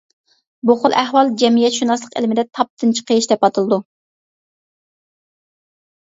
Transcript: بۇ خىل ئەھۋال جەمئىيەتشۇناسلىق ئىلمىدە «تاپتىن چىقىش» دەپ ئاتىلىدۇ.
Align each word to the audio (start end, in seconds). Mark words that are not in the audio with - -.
بۇ 0.67 0.75
خىل 0.83 0.93
ئەھۋال 0.99 1.27
جەمئىيەتشۇناسلىق 1.41 2.15
ئىلمىدە 2.21 2.45
«تاپتىن 2.59 2.93
چىقىش» 2.99 3.27
دەپ 3.33 3.45
ئاتىلىدۇ. 3.47 3.79